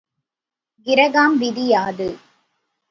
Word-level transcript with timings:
Graham 0.87 1.37
விதி 1.37 1.67
யாது? 1.67 2.09